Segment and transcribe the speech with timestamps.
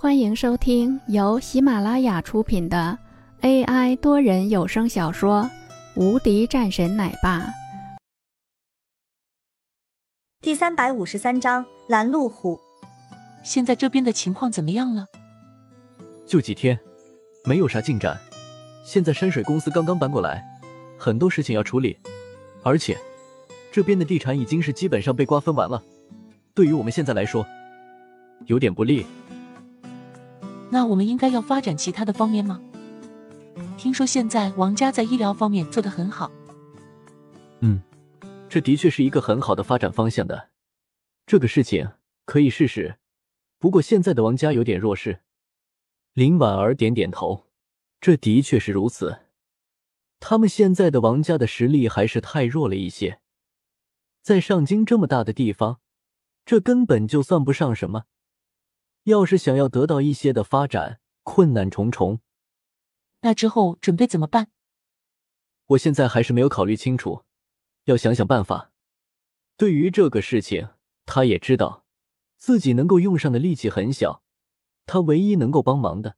[0.00, 2.96] 欢迎收听由喜马拉雅出品的
[3.40, 5.42] AI 多人有声小说
[6.00, 7.40] 《无敌战神奶爸》
[10.40, 12.60] 第三百五十三章拦路虎。
[13.42, 15.04] 现在这边的情况怎么样了？
[16.24, 16.78] 就几天，
[17.44, 18.16] 没有啥进展。
[18.84, 20.44] 现在山水公司刚刚搬过来，
[20.96, 21.98] 很多事情要处理，
[22.62, 22.96] 而且
[23.72, 25.82] 这边的地产已经是基本上被瓜分完了。
[26.54, 27.44] 对于我们现在来说，
[28.46, 29.04] 有点不利。
[30.70, 32.60] 那我们应该要发展其他的方面吗？
[33.76, 36.30] 听说现在王家在医疗方面做得很好。
[37.60, 37.80] 嗯，
[38.48, 40.50] 这的确是一个很好的发展方向的。
[41.26, 41.90] 这个事情
[42.24, 42.96] 可以试试。
[43.58, 45.20] 不过现在的王家有点弱势。
[46.14, 47.46] 林婉儿点点头，
[48.00, 49.18] 这的确是如此。
[50.20, 53.20] 他们现在的王家的实力还是太弱了一些，
[54.22, 55.78] 在上京这么大的地方，
[56.44, 58.04] 这根本就算不上什么。
[59.08, 62.20] 要是想要得到一些的发展，困难重重。
[63.22, 64.50] 那之后准备怎么办？
[65.66, 67.24] 我现在还是没有考虑清楚，
[67.84, 68.70] 要想想办法。
[69.56, 70.68] 对于这个事情，
[71.04, 71.84] 他也知道
[72.36, 74.22] 自己能够用上的力气很小，
[74.86, 76.16] 他唯一能够帮忙的，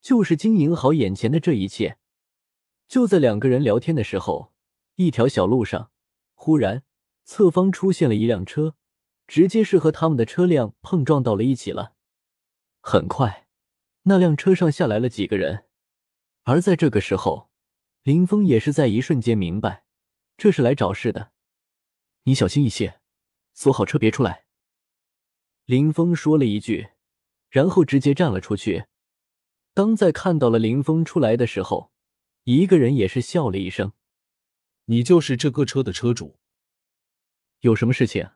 [0.00, 1.98] 就是经营好眼前的这一切。
[2.86, 4.52] 就在两个人聊天的时候，
[4.94, 5.90] 一条小路上，
[6.34, 6.84] 忽然
[7.24, 8.74] 侧方出现了一辆车，
[9.26, 11.94] 直接是和他们的车辆碰撞到了一起了。
[12.90, 13.46] 很快，
[14.04, 15.66] 那辆车上下来了几个人，
[16.44, 17.50] 而在这个时候，
[18.02, 19.84] 林峰也是在一瞬间明白，
[20.38, 21.32] 这是来找事的。
[22.22, 23.02] 你小心一些，
[23.52, 24.46] 锁好车别出来。
[25.66, 26.88] 林峰说了一句，
[27.50, 28.86] 然后直接站了出去。
[29.74, 31.92] 当在看到了林峰出来的时候，
[32.44, 33.92] 一个人也是笑了一声
[34.86, 36.38] ：“你就是这个车的车主？
[37.60, 38.30] 有什么事情？”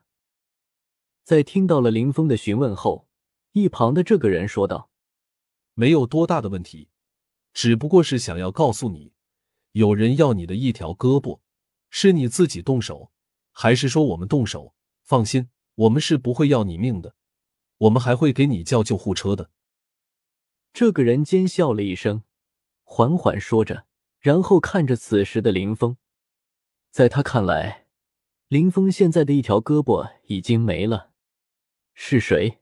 [1.24, 3.08] 在听到了林峰的询问后。
[3.52, 4.90] 一旁的这个人说道
[5.74, 6.88] ：“没有多大的问题，
[7.52, 9.12] 只不过是想要告诉你，
[9.72, 11.40] 有人要你的一条胳膊，
[11.90, 13.12] 是你自己动手，
[13.50, 14.74] 还是说我们动手？
[15.02, 17.14] 放心，我们是不会要你命的，
[17.76, 19.50] 我们还会给你叫救护车的。”
[20.72, 22.24] 这个人奸笑了一声，
[22.84, 23.86] 缓缓说着，
[24.18, 25.98] 然后看着此时的林峰，
[26.90, 27.86] 在他看来，
[28.48, 31.10] 林峰现在的一条胳膊已经没了，
[31.92, 32.61] 是谁？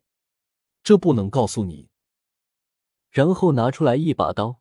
[0.82, 1.88] 这不能告诉你。
[3.10, 4.60] 然后拿出来一把刀，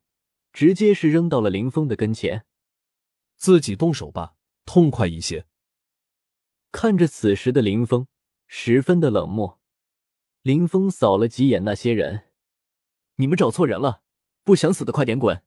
[0.52, 2.44] 直接是扔到了林峰的跟前。
[3.36, 5.46] 自己动手吧，痛快一些。
[6.72, 8.06] 看着此时的林峰，
[8.46, 9.60] 十分的冷漠。
[10.42, 12.28] 林峰扫了几眼那些人，
[13.16, 14.02] 你们找错人了，
[14.42, 15.42] 不想死的快点滚。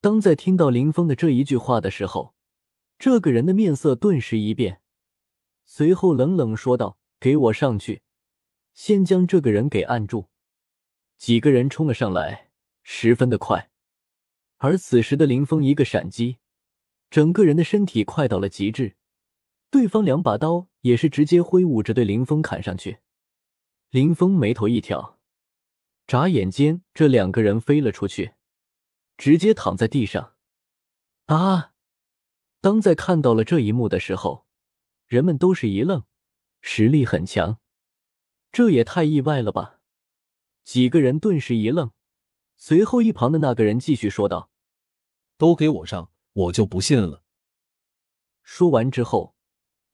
[0.00, 2.34] 当在听到林峰的这一句话的时候，
[2.98, 4.82] 这个人的面色顿时一变，
[5.64, 8.02] 随后冷冷说道：“给我上去！”
[8.82, 10.30] 先将这个人给按住，
[11.18, 12.48] 几个人冲了上来，
[12.82, 13.70] 十分的快。
[14.56, 16.38] 而此时的林峰一个闪击，
[17.10, 18.96] 整个人的身体快到了极致。
[19.70, 23.00] 对方两把刀也是直接挥舞着对林峰砍上去。
[23.90, 25.20] 林峰眉头一挑，
[26.06, 28.32] 眨眼间，这两个人飞了出去，
[29.18, 30.36] 直接躺在地上。
[31.26, 31.74] 啊！
[32.62, 34.46] 当在看到了这一幕的时候，
[35.06, 36.04] 人们都是一愣，
[36.62, 37.59] 实力很强。
[38.52, 39.80] 这也太意外了吧！
[40.64, 41.92] 几个人顿时一愣，
[42.56, 44.50] 随后一旁的那个人继续说道
[45.38, 47.22] ：“都给我上，我就不信了。”
[48.42, 49.34] 说完之后，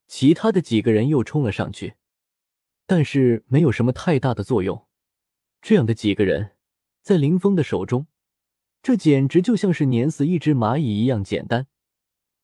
[0.08, 1.96] 其他的几个人又冲了上去，
[2.86, 4.86] 但是没有什么太大的作用。
[5.60, 6.56] 这样的几个人，
[7.02, 8.06] 在林峰的手中，
[8.82, 11.66] 这简直就像是碾死一只蚂蚁一样简单。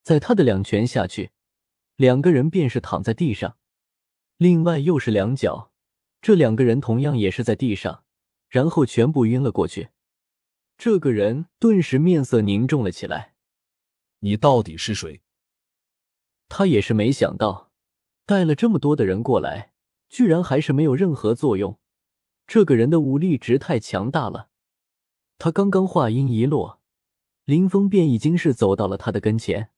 [0.03, 1.31] 在他的两拳下去，
[1.97, 3.57] 两个人便是躺在地上，
[4.37, 5.72] 另外又是两脚。
[6.23, 8.05] 这两个人同样也是在地上，
[8.49, 9.89] 然后全部晕了过去。
[10.79, 13.35] 这个人顿时面色凝重了起来。
[14.21, 15.21] 你到底是谁？
[16.49, 17.73] 他也是没想到，
[18.25, 19.73] 带了这么多的人过来，
[20.09, 21.81] 居然还是没有任何作用。
[22.47, 24.51] 这个人的武力值太强大了。
[25.39, 26.81] 他刚刚话音一落，
[27.45, 29.71] 林峰便已经是走到了他的跟前。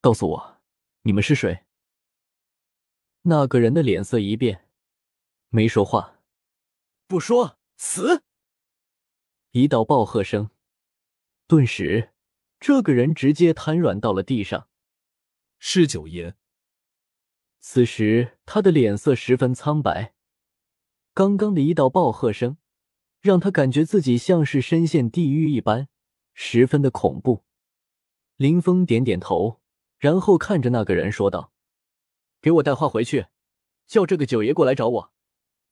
[0.00, 0.58] 告诉我，
[1.02, 1.64] 你们是谁？
[3.22, 4.65] 那个人的脸色一变。
[5.48, 6.18] 没说话，
[7.06, 8.22] 不说死！
[9.52, 10.50] 一道暴喝声，
[11.46, 12.12] 顿时，
[12.60, 14.68] 这个人直接瘫软到了地上。
[15.58, 16.34] 是九爷。
[17.60, 20.14] 此时他的脸色十分苍白。
[21.14, 22.58] 刚刚的一道暴喝声，
[23.20, 25.88] 让他感觉自己像是深陷地狱一般，
[26.34, 27.44] 十分的恐怖。
[28.36, 29.62] 林峰点点头，
[29.96, 31.52] 然后看着那个人说道
[32.42, 33.28] ：“给我带话回去，
[33.86, 35.12] 叫这个九爷过来找我。”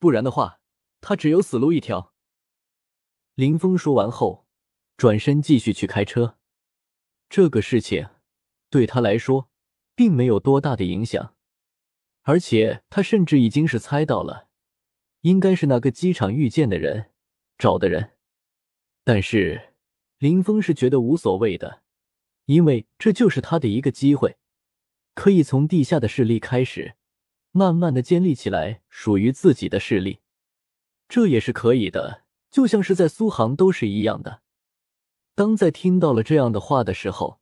[0.05, 0.61] 不然的话，
[1.01, 2.13] 他只有死路一条。
[3.37, 4.47] 林峰说完后，
[4.99, 6.37] 转身继续去开车。
[7.31, 8.11] 这个事情
[8.69, 9.49] 对他来说
[9.95, 11.35] 并没有多大的影响，
[12.21, 14.51] 而且他甚至已经是猜到了，
[15.23, 17.11] 应该是那个机场遇见的人
[17.57, 18.19] 找的人。
[19.05, 19.73] 但是
[20.19, 21.83] 林峰是觉得无所谓的，
[22.45, 24.37] 因为这就是他的一个机会，
[25.15, 26.95] 可以从地下的势力开始，
[27.57, 30.19] 慢慢的建立起来属于自己的势力，
[31.09, 32.23] 这也是可以的。
[32.51, 34.41] 就像是在苏杭都是一样的。
[35.37, 37.39] 当在听到了这样的话的时候，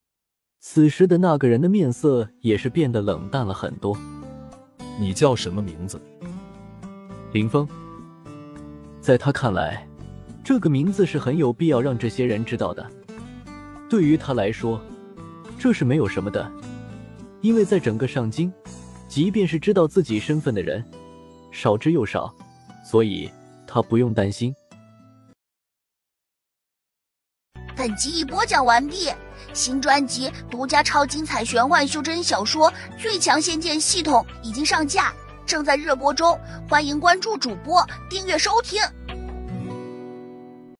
[0.61, 3.97] 此时的那个人的面色也是变得冷淡了很多。
[5.01, 5.99] 你叫什么名字？
[7.33, 7.67] 林峰。
[9.01, 9.89] 在他看来，
[10.45, 12.87] 这个名字是很有必要让这些人知道的。
[13.89, 14.79] 对于他来说，
[15.59, 16.53] 这是没有什么的，
[17.41, 18.53] 因为在整个上京，
[19.15, 20.83] 即便是知道自己身份的人
[21.53, 22.35] 少之又少，
[22.83, 23.31] 所以
[23.67, 24.55] 他不用担心。
[27.77, 29.11] 本集已播讲完毕，
[29.53, 35.13] 新专辑独家超精彩玄幻修真小说《最强仙剑系统》已经上架，
[35.45, 38.81] 正在热播中，欢迎关注主播，订阅收听。